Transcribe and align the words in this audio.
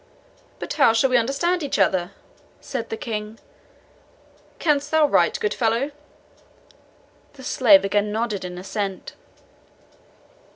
"But 0.57 0.73
how 0.73 0.93
shall 0.93 1.11
we 1.11 1.17
understand 1.17 1.61
each 1.61 1.77
other?" 1.77 2.09
said 2.59 2.89
the 2.89 2.97
King. 2.97 3.37
"Canst 4.57 4.89
thou 4.89 5.05
write, 5.05 5.39
good 5.39 5.53
fellow?" 5.53 5.91
The 7.33 7.43
slave 7.43 7.85
again 7.85 8.11
nodded 8.11 8.43
in 8.43 8.57
assent. 8.57 9.13